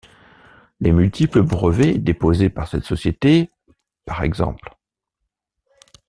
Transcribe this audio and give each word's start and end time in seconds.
Les 0.79 0.91
multiples 0.93 1.43
brevets 1.43 1.99
déposés 1.99 2.49
par 2.49 2.67
cette 2.67 2.85
société, 2.85 3.51
par 4.07 4.23
ex. 4.23 4.41